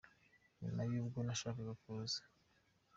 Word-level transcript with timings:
Nyuma 0.61 0.81
ubwo 1.03 1.19
nashakaga 1.25 1.73
kuza 1.81 2.19